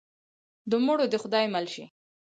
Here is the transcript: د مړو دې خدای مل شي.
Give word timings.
د 0.69 0.71
مړو 0.85 1.05
دې 1.11 1.17
خدای 1.23 1.45
مل 1.53 1.65
شي. 1.73 1.85